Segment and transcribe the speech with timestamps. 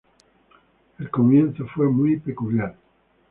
[0.97, 2.75] El comienzo fue muy peculiar.